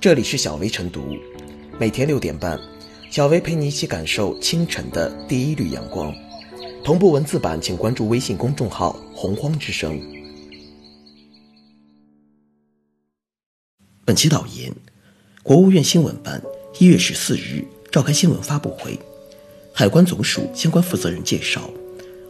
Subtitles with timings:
[0.00, 1.14] 这里是小薇晨读，
[1.78, 2.58] 每天六点半，
[3.10, 6.10] 小薇陪你一起感受清晨的第一缕阳光。
[6.82, 10.00] 同步文字版，请关注微信公众号“洪荒之声”。
[14.06, 14.72] 本期导言：
[15.42, 16.42] 国务院新闻办
[16.78, 17.62] 一月十四日
[17.92, 18.98] 召开新闻发布会，
[19.70, 21.68] 海关总署相关负责人介绍，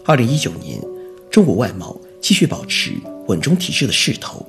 [0.05, 0.83] 二零一九年
[1.31, 2.95] 中国外贸继续保持
[3.29, 4.45] 稳中提质的势头，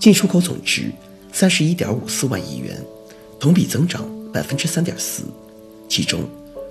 [0.00, 0.90] 进出口总值。
[1.40, 2.84] 三十一点五四万亿元，
[3.38, 5.22] 同比增长百分之三点四，
[5.88, 6.24] 其中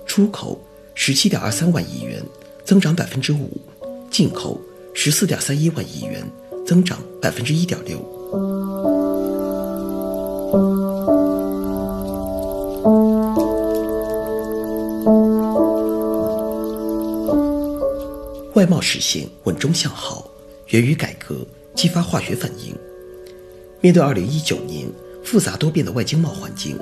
[0.04, 0.60] 出口
[0.94, 2.22] 十七点二三万亿元，
[2.66, 3.48] 增长百分之五；
[4.10, 4.60] 进口
[4.92, 6.22] 十四点三一万亿元，
[6.66, 7.98] 增长百分之一点六。
[18.52, 20.28] 外贸实现稳中向好，
[20.66, 21.36] 源于改革，
[21.74, 22.76] 激发化学反应。
[23.80, 24.88] 面对二零一九年
[25.24, 26.78] 复杂多变的外经贸环境，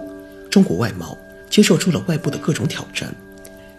[0.51, 1.17] 中国外贸
[1.51, 3.15] 接受住了外部的各种挑战，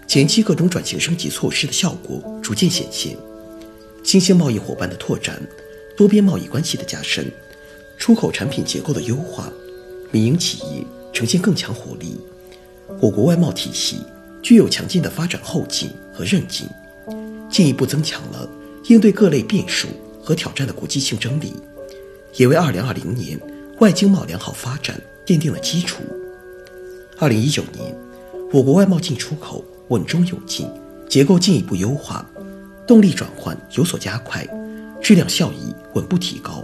[0.08, 3.18] 前期各种转型升级措施的效果逐渐显现。
[4.04, 5.42] 新兴贸易伙伴的拓展，
[5.98, 7.32] 多边贸易关系的加深，
[7.98, 9.52] 出口产品结构的优化，
[10.12, 12.18] 民营企业呈现更强活力。
[13.02, 13.98] 我国外贸体系
[14.42, 16.70] 具有强劲的发展后劲和韧劲，
[17.50, 18.48] 进一步增强了
[18.86, 19.88] 应对各类变数
[20.24, 21.54] 和挑战的国际竞争力。
[22.38, 23.40] 也为二零二零年
[23.80, 26.04] 外经贸良好发展奠定了基础。
[27.18, 27.94] 二零一九年，
[28.54, 30.70] 我国外贸进出口稳中有进，
[31.10, 32.28] 结构进一步优化，
[32.88, 34.48] 动力转换有所加快，
[35.02, 36.64] 质量效益稳步提高，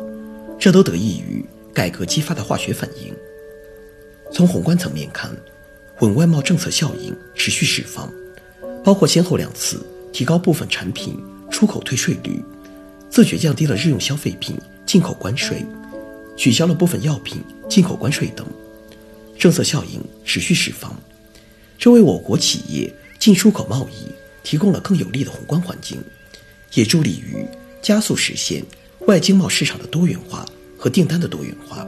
[0.59, 3.13] 这都得益于改革激发的化学反应。
[4.31, 5.35] 从宏观层面看，
[6.01, 8.11] 稳外贸政策效应持续释放，
[8.83, 12.43] 包括先后两次提高部分产品出口退税率，
[13.13, 14.57] 自觉降低了日用消费品。
[14.85, 15.65] 进口关税
[16.35, 18.45] 取消了部分药品进口关税等，
[19.39, 20.93] 政策效应持续释放，
[21.79, 24.11] 这为我国企业进出口贸易
[24.43, 25.97] 提供了更有利的宏观环境，
[26.73, 27.43] 也助力于
[27.81, 28.63] 加速实现
[29.07, 30.45] 外经贸市场的多元化
[30.77, 31.87] 和订单的多元化，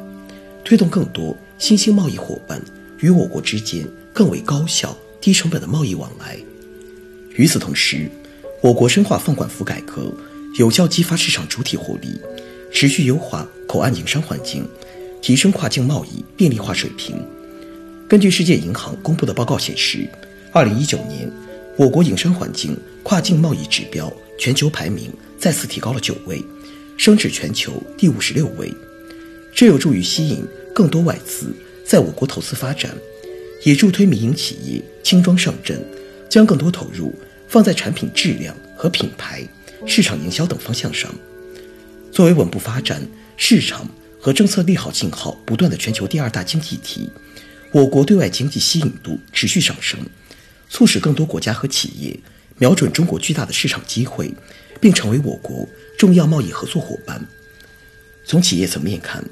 [0.63, 2.59] 推动更多新兴贸易伙伴
[3.01, 6.39] 与我国之间更为高效、低成本的贸易往来。
[7.35, 8.09] 与此同时，
[8.63, 10.11] 我国深化放管服改革，
[10.57, 12.19] 有效激发市场主体活力。
[12.71, 14.67] 持续优化口岸营商环境，
[15.21, 17.15] 提升跨境贸易便利化水平。
[18.05, 20.05] 根据世界银行公布的报告显示，
[20.51, 21.31] 二零一九年
[21.77, 26.43] 我国营商环境跨境贸易指标全球排名再次提高了九位，
[26.97, 28.69] 升至全球第五十六位。
[29.53, 30.43] 这有助于吸引
[30.73, 31.55] 更多外资
[31.85, 32.93] 在我国投资发展，
[33.63, 35.81] 也助推民营企业轻装上阵，
[36.27, 37.13] 将更多投入
[37.47, 39.47] 放在产品质量和品牌、
[39.85, 41.13] 市场营销等方向上。
[42.11, 43.05] 作为稳步发展、
[43.35, 47.09] 市场和政策利好信号不断的全球第二大经济体，
[47.73, 49.99] 我国对外经济吸引度持续上升，
[50.69, 52.17] 促使更多国家和企业
[52.57, 54.33] 瞄准中国巨大的市场机会，
[54.79, 57.21] 并成为我国重要贸易合作伙伴。
[58.25, 59.23] 从企业层面看，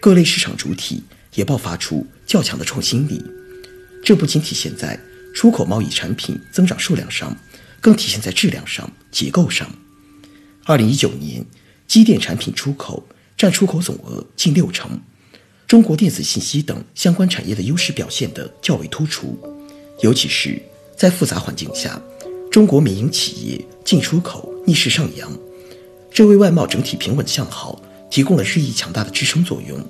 [0.00, 1.02] 各类市场主体
[1.34, 3.22] 也爆发出较强的创新力，
[4.02, 4.98] 这不仅体现在
[5.34, 7.36] 出口贸易产品增长数量上，
[7.82, 9.70] 更体现在质量上、结构上。
[10.64, 11.44] 二零一九年。
[11.86, 13.02] 机电产品出口
[13.36, 14.96] 占出口总额近六成，
[15.66, 19.36] 中国电子信息等相关产业的优势表现得较为突出，
[20.00, 20.62] 尤其是
[20.96, 22.00] 在复杂环境下，
[22.48, 25.36] 中国民营企业进出口逆势上扬，
[26.12, 29.84] 这为外贸整体平稳向好提供了日益强大的支撑作用，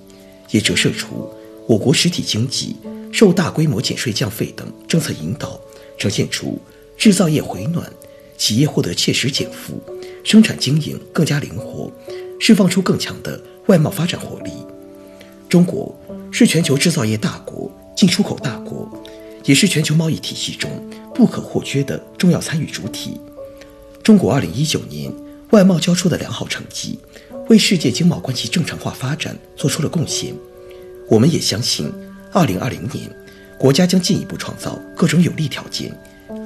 [0.53, 1.29] 也折射出
[1.69, 2.77] 我国实体经济
[3.13, 5.61] 受大规模减税降费等政策引导，
[5.99, 6.59] 呈现出
[6.97, 7.93] 制造业回暖，
[8.39, 9.79] 企业获得切实减负。
[10.23, 11.91] 生产经营更加灵活，
[12.39, 14.51] 释放出更强的外贸发展活力。
[15.49, 15.95] 中国
[16.31, 18.89] 是全球制造业大国、进出口大国，
[19.45, 20.71] 也是全球贸易体系中
[21.15, 23.21] 不可或缺的重要参与主体。
[24.03, 25.13] 中国2019年
[25.51, 26.99] 外贸交出的良好成绩，
[27.49, 30.33] 为世界经贸关系正常化发展做出了贡献。
[31.09, 31.93] 我们也相信
[32.33, 33.11] ，2020年
[33.59, 35.93] 国家将进一步创造各种有利条件，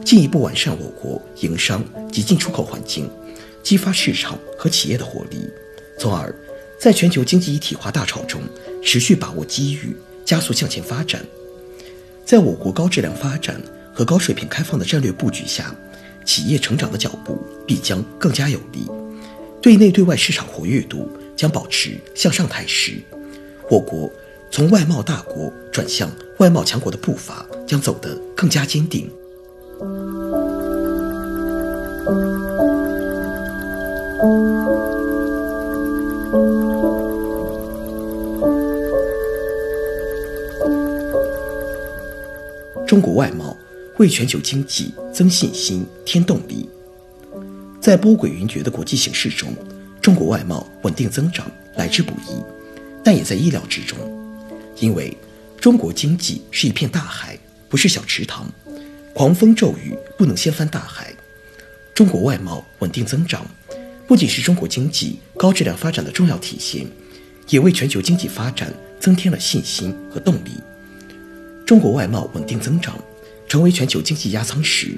[0.05, 3.09] 进一步完善我国营商及进出口环境。
[3.65, 5.49] 激发市场和企业的活力，
[5.99, 6.33] 从而
[6.79, 8.43] 在全球经济一体化大潮中
[8.83, 11.25] 持续把握机遇，加速向前发展。
[12.27, 13.61] 在我国高质量发展
[13.93, 15.75] 和高水平开放的战略布局下，
[16.25, 18.87] 企业成长的脚步必将更加有力，
[19.63, 22.93] 对内对外市场活跃度将保持向上态势。
[23.71, 24.13] 我国
[24.51, 29.11] 从外贸大国转向外贸强国的步伐将走得更加坚定。
[42.87, 43.55] 中国外贸
[43.99, 46.67] 为全球经济增信心、添动力。
[47.83, 49.53] 在波诡云谲的国际形势中，
[50.01, 52.43] 中国外贸稳定增长来之不易，
[53.05, 53.99] 但也在意料之中。
[54.79, 55.15] 因为
[55.61, 57.39] 中国经济是一片大海，
[57.69, 58.51] 不是小池塘，
[59.13, 61.13] 狂风骤雨不能掀翻大海。
[61.93, 63.47] 中国外贸稳定增长，
[64.07, 66.87] 不仅是中国经济高质量发展的重要体现，
[67.49, 70.51] 也为全球经济发展增添了信心和动力。
[71.67, 72.99] 中国外贸稳定增长，
[73.49, 74.95] 成为全球经济压舱石。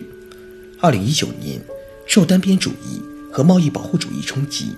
[0.81, 1.61] 二零一九年，
[2.06, 3.00] 受单边主义
[3.32, 4.70] 和贸易保护主义冲击，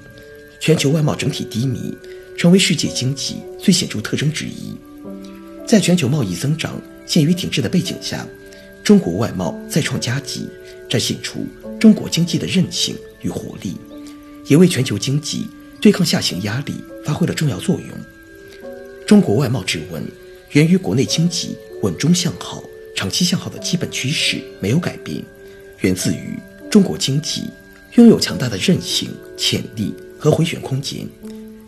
[0.61, 1.97] 全球外贸整体低迷，
[2.37, 4.77] 成为世界经济最显著特征之一。
[5.67, 8.27] 在全球贸易增长陷于停滞的背景下，
[8.85, 10.47] 中国外贸再创佳绩，
[10.89, 11.47] 展现出
[11.81, 13.75] 中国经济的韧性与活力，
[14.49, 15.47] 也为全球经济
[15.81, 16.75] 对抗下行压力
[17.05, 17.89] 发挥了重要作用。
[19.07, 20.03] 中国外贸之稳，
[20.51, 22.63] 源于国内经济稳中向好、
[22.97, 25.23] 长期向好的基本趋势没有改变，
[25.83, 26.39] 源自于
[26.71, 27.45] 中国经济
[27.95, 31.09] 拥有强大的韧性、潜力和回旋空间，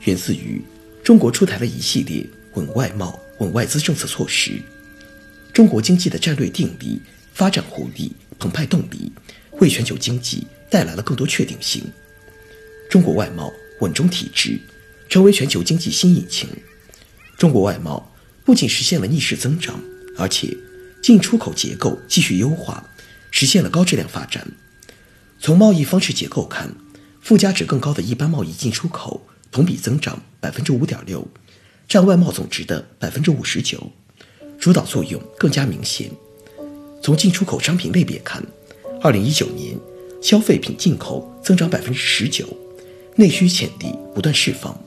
[0.05, 0.61] 源自于
[1.05, 3.19] 中国出台了一系列稳外贸。
[3.41, 4.61] 稳外资政策措施，
[5.51, 7.01] 中国经济的战略定力、
[7.33, 9.11] 发展活力、澎湃动力，
[9.53, 11.83] 为全球经济带来了更多确定性。
[12.91, 14.61] 中国外贸稳中提质，
[15.09, 16.49] 成为全球经济新引擎。
[17.39, 18.13] 中国外贸
[18.45, 19.81] 不仅实现了逆势增长，
[20.19, 20.57] 而且
[21.01, 22.85] 进出口结构继续优化，
[23.31, 24.45] 实现了高质量发展。
[25.39, 26.75] 从贸易方式结构看，
[27.21, 31.27] 附加值更高的一般贸易进出口同比增长百分之五点六。
[31.89, 33.93] 占外贸总值的百分之五十九，
[34.59, 36.11] 主导作用更加明显。
[37.01, 38.45] 从进出口商品类别看，
[39.01, 39.77] 二零一九年
[40.21, 42.47] 消费品进口增长百分之十九，
[43.17, 44.79] 内需潜力不断释放。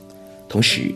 [0.48, 0.94] 同时，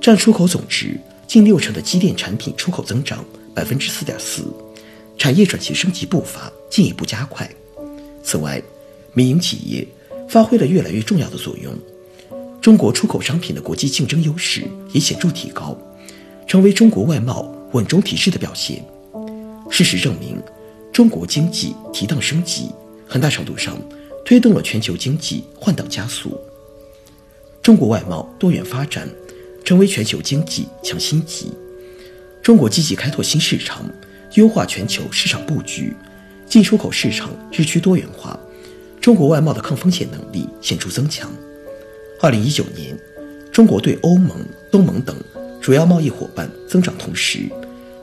[0.00, 4.44] 占出口总值近六成的机电产品出口增长百分之四点四，
[5.16, 7.48] 产业转型升级步伐进一步加快。
[8.22, 8.62] 此外，
[9.12, 9.86] 民营企业
[10.28, 11.72] 发挥了越来越重要的作用。
[12.60, 15.76] 中国出口商品的国际竞争优势也显著提高，
[16.46, 18.84] 成为中国外贸稳中提质的表现。
[19.70, 20.40] 事实证明，
[20.92, 22.68] 中国经济提档升级，
[23.06, 23.80] 很大程度上
[24.24, 26.38] 推动了全球经济换挡加速。
[27.68, 29.06] 中国外贸多元发展，
[29.62, 31.52] 成为全球经济强心剂。
[32.42, 33.84] 中国积极开拓新市场，
[34.36, 35.94] 优化全球市场布局，
[36.46, 38.40] 进出口市场日趋多元化，
[39.02, 41.30] 中国外贸的抗风险能力显著增强。
[42.22, 42.98] 二零一九年，
[43.52, 44.42] 中国对欧盟、
[44.72, 45.14] 东盟等
[45.60, 47.40] 主要贸易伙伴增长同时，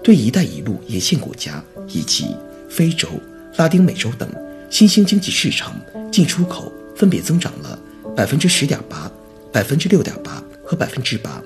[0.03, 2.35] 对“一带一路”沿线国家以及
[2.69, 3.09] 非洲、
[3.57, 4.29] 拉丁美洲等
[4.69, 5.75] 新兴经济市场
[6.11, 7.79] 进出口分别增长了
[8.15, 9.11] 百分之十点八、
[9.56, 11.42] 百分之六点八和百分之八。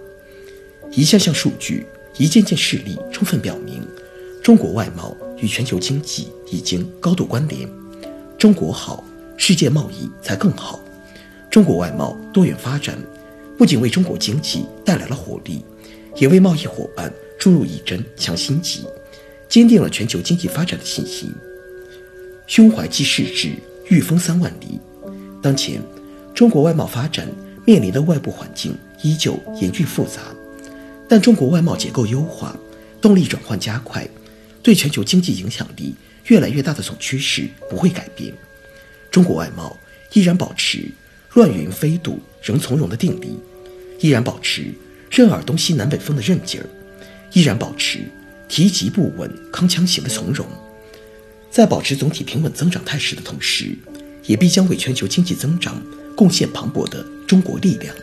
[0.90, 1.86] 一项项数据、
[2.18, 3.88] 一件件事例充分表明，
[4.42, 7.70] 中国外贸与全球经济已经高度关联。
[8.36, 9.04] 中国好，
[9.38, 10.80] 世界贸易才更好。
[11.52, 12.98] 中国外贸多元发展，
[13.60, 15.64] 不仅为中国经济带来了活力，
[16.16, 18.88] 也为贸易伙伴注入一针强心剂，
[19.48, 21.32] 坚定了全球经济发展的信心。
[22.48, 23.52] 胸怀济世志，
[23.90, 24.80] 御风三万里。
[25.44, 25.80] 当前，
[26.34, 27.28] 中国外贸发展
[27.70, 30.22] 面临的外部环境依旧严峻复杂，
[31.08, 32.58] 但中国外贸结构优化、
[33.00, 34.10] 动力转换加快，
[34.64, 35.94] 对全球经济影响力
[36.26, 38.34] 越来越大的总趋势不会改变。
[39.12, 39.78] 中国外贸
[40.14, 40.90] 依然保持。
[41.36, 43.38] 乱云飞渡仍从容的定力，
[44.00, 44.74] 依然保持
[45.12, 46.66] 任尔东西南北风的韧劲儿，
[47.34, 48.00] 依然保持
[48.48, 50.44] 提及不稳铿锵行的从容，
[51.52, 53.78] 在保持总体平稳增长态势的同时，
[54.26, 55.80] 也必将为全球经济增长
[56.20, 57.96] 贡献磅礴的中国力量。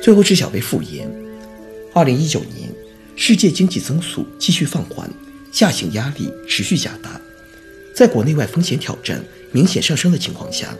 [0.00, 1.06] 最后是小贝复言，
[1.92, 2.66] 二零一九年。
[3.14, 5.10] 世界经济增速继续放缓，
[5.52, 7.20] 下行压力持续加大，
[7.94, 9.22] 在国内外风险挑战
[9.52, 10.74] 明显上升的情况下，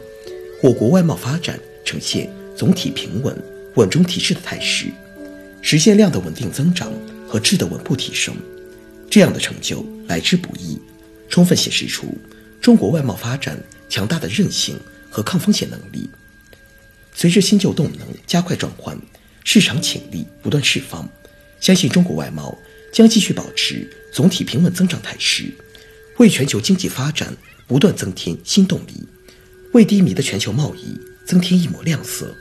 [0.63, 3.37] 我国外贸发展呈现总体平稳、
[3.75, 4.87] 稳中提质的态势，
[5.61, 6.91] 实现量的稳定增长
[7.29, 8.35] 和质的稳步提升。
[9.11, 10.79] 这样的成就来之不易，
[11.29, 12.17] 充分显示出
[12.61, 14.79] 中国外贸发展强大的韧性
[15.11, 16.09] 和抗风险能力。
[17.15, 18.99] 随着新旧动能加快转换，
[19.45, 21.09] 市场潜力不断释放。
[21.61, 22.57] 相信中国外贸
[22.93, 25.53] 将继续保持总体平稳增长态势，
[26.19, 29.05] 为全球经济发展不断增添新动力，
[29.73, 32.33] 为低迷的全球贸易增添一抹亮色。